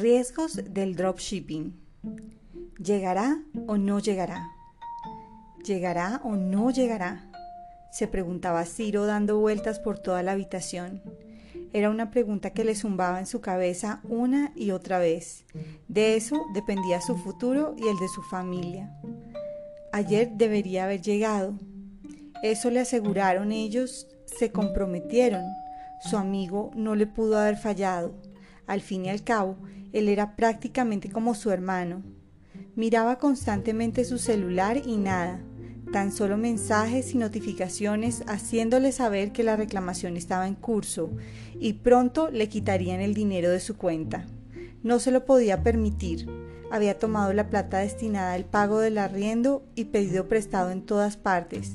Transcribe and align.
Riesgos 0.00 0.58
del 0.72 0.96
dropshipping. 0.96 1.78
¿Llegará 2.82 3.42
o 3.66 3.76
no 3.76 3.98
llegará? 3.98 4.48
¿Llegará 5.62 6.22
o 6.24 6.36
no 6.36 6.70
llegará? 6.70 7.30
se 7.92 8.06
preguntaba 8.06 8.64
Ciro 8.64 9.04
dando 9.04 9.38
vueltas 9.38 9.78
por 9.78 9.98
toda 9.98 10.22
la 10.22 10.32
habitación. 10.32 11.02
Era 11.74 11.90
una 11.90 12.10
pregunta 12.10 12.50
que 12.50 12.64
le 12.64 12.74
zumbaba 12.74 13.18
en 13.18 13.26
su 13.26 13.42
cabeza 13.42 14.00
una 14.04 14.52
y 14.56 14.70
otra 14.70 14.98
vez. 14.98 15.44
De 15.88 16.16
eso 16.16 16.46
dependía 16.54 17.02
su 17.02 17.16
futuro 17.16 17.74
y 17.76 17.86
el 17.86 17.98
de 17.98 18.08
su 18.08 18.22
familia. 18.22 18.96
Ayer 19.92 20.30
debería 20.32 20.84
haber 20.84 21.02
llegado. 21.02 21.58
Eso 22.42 22.70
le 22.70 22.80
aseguraron 22.80 23.52
ellos, 23.52 24.08
se 24.24 24.50
comprometieron. 24.50 25.44
Su 26.08 26.16
amigo 26.16 26.70
no 26.74 26.94
le 26.94 27.06
pudo 27.06 27.38
haber 27.38 27.58
fallado. 27.58 28.14
Al 28.66 28.80
fin 28.80 29.04
y 29.04 29.10
al 29.10 29.24
cabo, 29.24 29.56
él 29.92 30.08
era 30.08 30.36
prácticamente 30.36 31.10
como 31.10 31.34
su 31.34 31.50
hermano. 31.50 32.02
Miraba 32.76 33.18
constantemente 33.18 34.04
su 34.04 34.18
celular 34.18 34.80
y 34.84 34.96
nada, 34.96 35.40
tan 35.92 36.12
solo 36.12 36.36
mensajes 36.36 37.14
y 37.14 37.18
notificaciones 37.18 38.22
haciéndole 38.26 38.92
saber 38.92 39.32
que 39.32 39.42
la 39.42 39.56
reclamación 39.56 40.16
estaba 40.16 40.46
en 40.46 40.54
curso 40.54 41.10
y 41.58 41.74
pronto 41.74 42.30
le 42.30 42.48
quitarían 42.48 43.00
el 43.00 43.14
dinero 43.14 43.50
de 43.50 43.60
su 43.60 43.76
cuenta. 43.76 44.26
No 44.82 44.98
se 44.98 45.10
lo 45.10 45.24
podía 45.24 45.62
permitir. 45.62 46.28
Había 46.70 46.98
tomado 46.98 47.32
la 47.32 47.50
plata 47.50 47.78
destinada 47.78 48.34
al 48.34 48.44
pago 48.44 48.78
del 48.78 48.98
arriendo 48.98 49.64
y 49.74 49.86
pedido 49.86 50.28
prestado 50.28 50.70
en 50.70 50.82
todas 50.82 51.16
partes. 51.16 51.72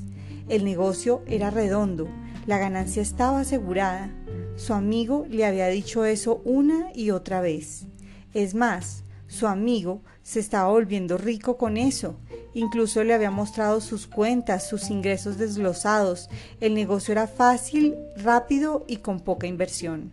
El 0.48 0.64
negocio 0.64 1.22
era 1.26 1.50
redondo, 1.50 2.08
la 2.46 2.58
ganancia 2.58 3.02
estaba 3.02 3.40
asegurada. 3.40 4.10
Su 4.56 4.72
amigo 4.72 5.26
le 5.28 5.44
había 5.44 5.66
dicho 5.66 6.04
eso 6.04 6.40
una 6.44 6.90
y 6.94 7.10
otra 7.10 7.40
vez. 7.40 7.86
Es 8.34 8.54
más, 8.54 9.04
su 9.28 9.46
amigo 9.46 10.02
se 10.22 10.40
estaba 10.40 10.70
volviendo 10.70 11.18
rico 11.18 11.56
con 11.56 11.76
eso. 11.76 12.16
Incluso 12.54 13.02
le 13.04 13.14
había 13.14 13.30
mostrado 13.30 13.80
sus 13.80 14.06
cuentas, 14.06 14.68
sus 14.68 14.90
ingresos 14.90 15.36
desglosados. 15.36 16.28
El 16.60 16.74
negocio 16.74 17.12
era 17.12 17.26
fácil, 17.26 17.96
rápido 18.16 18.84
y 18.86 18.98
con 18.98 19.20
poca 19.20 19.46
inversión. 19.46 20.10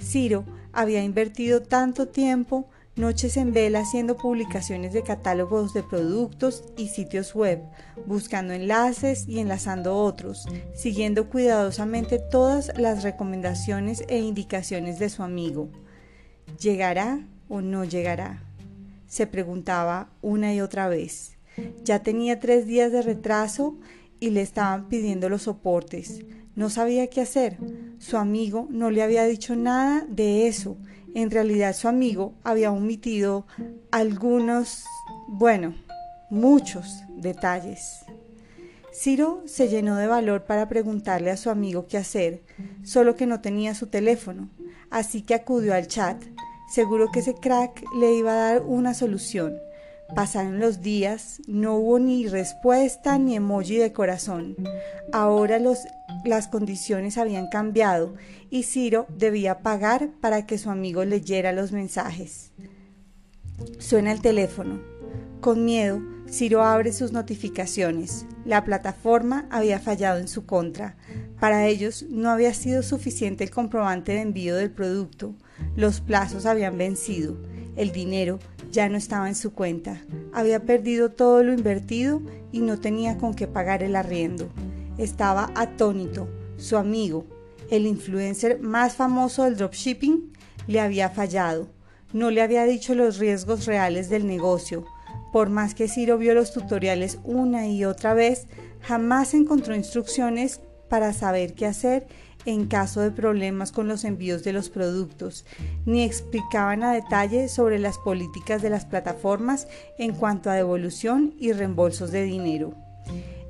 Ciro 0.00 0.44
había 0.72 1.02
invertido 1.02 1.62
tanto 1.62 2.08
tiempo, 2.08 2.68
noches 2.96 3.36
en 3.36 3.52
vela 3.52 3.80
haciendo 3.80 4.16
publicaciones 4.16 4.92
de 4.92 5.02
catálogos 5.02 5.72
de 5.72 5.82
productos 5.82 6.64
y 6.76 6.88
sitios 6.88 7.34
web, 7.34 7.62
buscando 8.06 8.52
enlaces 8.54 9.28
y 9.28 9.38
enlazando 9.38 9.96
otros, 9.96 10.46
siguiendo 10.74 11.28
cuidadosamente 11.28 12.18
todas 12.18 12.72
las 12.76 13.02
recomendaciones 13.02 14.04
e 14.08 14.18
indicaciones 14.18 14.98
de 14.98 15.10
su 15.10 15.22
amigo. 15.22 15.68
¿Llegará 16.58 17.26
o 17.48 17.60
no 17.60 17.84
llegará? 17.84 18.42
se 19.12 19.26
preguntaba 19.26 20.08
una 20.22 20.54
y 20.54 20.62
otra 20.62 20.88
vez. 20.88 21.36
Ya 21.84 22.02
tenía 22.02 22.40
tres 22.40 22.66
días 22.66 22.90
de 22.90 23.02
retraso 23.02 23.76
y 24.20 24.30
le 24.30 24.40
estaban 24.40 24.88
pidiendo 24.88 25.28
los 25.28 25.42
soportes. 25.42 26.22
No 26.56 26.70
sabía 26.70 27.08
qué 27.08 27.20
hacer. 27.20 27.58
Su 27.98 28.16
amigo 28.16 28.68
no 28.70 28.90
le 28.90 29.02
había 29.02 29.24
dicho 29.24 29.54
nada 29.54 30.06
de 30.08 30.48
eso. 30.48 30.78
En 31.14 31.30
realidad 31.30 31.76
su 31.76 31.88
amigo 31.88 32.32
había 32.42 32.72
omitido 32.72 33.46
algunos, 33.90 34.86
bueno, 35.28 35.74
muchos 36.30 37.02
detalles. 37.14 38.06
Ciro 38.94 39.42
se 39.44 39.68
llenó 39.68 39.96
de 39.96 40.06
valor 40.06 40.46
para 40.46 40.70
preguntarle 40.70 41.30
a 41.30 41.36
su 41.36 41.50
amigo 41.50 41.86
qué 41.86 41.98
hacer, 41.98 42.44
solo 42.82 43.14
que 43.14 43.26
no 43.26 43.42
tenía 43.42 43.74
su 43.74 43.88
teléfono, 43.88 44.48
así 44.92 45.22
que 45.22 45.34
acudió 45.34 45.74
al 45.74 45.88
chat 45.88 46.22
Seguro 46.72 47.10
que 47.12 47.20
ese 47.20 47.34
crack 47.34 47.84
le 47.94 48.14
iba 48.14 48.32
a 48.32 48.52
dar 48.52 48.62
una 48.62 48.94
solución. 48.94 49.58
Pasaron 50.16 50.58
los 50.58 50.80
días, 50.80 51.42
no 51.46 51.74
hubo 51.74 51.98
ni 51.98 52.28
respuesta 52.28 53.18
ni 53.18 53.36
emoji 53.36 53.76
de 53.76 53.92
corazón. 53.92 54.56
Ahora 55.12 55.58
las 56.24 56.48
condiciones 56.48 57.18
habían 57.18 57.48
cambiado 57.48 58.14
y 58.48 58.62
Ciro 58.62 59.06
debía 59.10 59.58
pagar 59.58 60.12
para 60.22 60.46
que 60.46 60.56
su 60.56 60.70
amigo 60.70 61.04
leyera 61.04 61.52
los 61.52 61.72
mensajes. 61.72 62.52
Suena 63.78 64.12
el 64.12 64.22
teléfono. 64.22 64.91
Con 65.42 65.64
miedo, 65.64 66.00
Ciro 66.30 66.62
abre 66.62 66.92
sus 66.92 67.10
notificaciones. 67.10 68.26
La 68.44 68.62
plataforma 68.62 69.48
había 69.50 69.80
fallado 69.80 70.20
en 70.20 70.28
su 70.28 70.46
contra. 70.46 70.94
Para 71.40 71.66
ellos 71.66 72.06
no 72.08 72.30
había 72.30 72.54
sido 72.54 72.84
suficiente 72.84 73.42
el 73.42 73.50
comprobante 73.50 74.12
de 74.12 74.20
envío 74.20 74.54
del 74.54 74.70
producto. 74.70 75.34
Los 75.74 76.00
plazos 76.00 76.46
habían 76.46 76.78
vencido. 76.78 77.36
El 77.74 77.90
dinero 77.90 78.38
ya 78.70 78.88
no 78.88 78.96
estaba 78.96 79.28
en 79.28 79.34
su 79.34 79.52
cuenta. 79.52 80.00
Había 80.32 80.60
perdido 80.60 81.10
todo 81.10 81.42
lo 81.42 81.52
invertido 81.52 82.22
y 82.52 82.60
no 82.60 82.78
tenía 82.78 83.18
con 83.18 83.34
qué 83.34 83.48
pagar 83.48 83.82
el 83.82 83.96
arriendo. 83.96 84.48
Estaba 84.96 85.50
atónito. 85.56 86.28
Su 86.56 86.76
amigo, 86.76 87.26
el 87.68 87.86
influencer 87.88 88.60
más 88.60 88.94
famoso 88.94 89.42
del 89.42 89.56
dropshipping, 89.56 90.34
le 90.68 90.78
había 90.78 91.10
fallado. 91.10 91.68
No 92.12 92.30
le 92.30 92.42
había 92.42 92.62
dicho 92.62 92.94
los 92.94 93.18
riesgos 93.18 93.66
reales 93.66 94.08
del 94.08 94.24
negocio 94.24 94.84
por 95.32 95.48
más 95.48 95.74
que 95.74 95.88
Ciro 95.88 96.18
vio 96.18 96.34
los 96.34 96.52
tutoriales 96.52 97.18
una 97.24 97.66
y 97.66 97.84
otra 97.84 98.14
vez, 98.14 98.46
jamás 98.80 99.34
encontró 99.34 99.74
instrucciones 99.74 100.60
para 100.88 101.12
saber 101.12 101.54
qué 101.54 101.66
hacer 101.66 102.06
en 102.44 102.66
caso 102.66 103.00
de 103.00 103.10
problemas 103.10 103.72
con 103.72 103.88
los 103.88 104.04
envíos 104.04 104.44
de 104.44 104.52
los 104.52 104.68
productos, 104.68 105.44
ni 105.86 106.02
explicaban 106.02 106.82
a 106.82 106.92
detalle 106.92 107.48
sobre 107.48 107.78
las 107.78 107.98
políticas 107.98 108.62
de 108.62 108.70
las 108.70 108.84
plataformas 108.84 109.68
en 109.98 110.12
cuanto 110.12 110.50
a 110.50 110.54
devolución 110.54 111.34
y 111.38 111.52
reembolsos 111.52 112.10
de 112.10 112.24
dinero. 112.24 112.74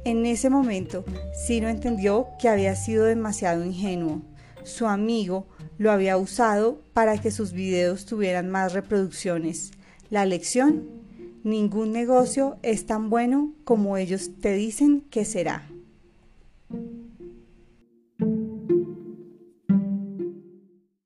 En 0.05 0.27
ese 0.27 0.51
momento, 0.51 1.05
Ciro 1.47 1.69
entendió 1.69 2.29
que 2.39 2.49
había 2.49 2.77
sido 2.77 3.05
demasiado 3.05 3.65
ingenuo. 3.65 4.23
Su 4.65 4.87
amigo 4.87 5.47
lo 5.79 5.91
había 5.91 6.17
usado 6.17 6.81
para 6.93 7.19
que 7.19 7.31
sus 7.31 7.53
videos 7.53 8.05
tuvieran 8.05 8.51
más 8.51 8.73
reproducciones. 8.73 9.73
La 10.11 10.27
lección 10.27 11.02
Ningún 11.45 11.91
negocio 11.91 12.57
es 12.63 12.87
tan 12.87 13.11
bueno 13.11 13.53
como 13.65 13.97
ellos 13.97 14.31
te 14.41 14.55
dicen 14.55 15.01
que 15.11 15.25
será. 15.25 15.72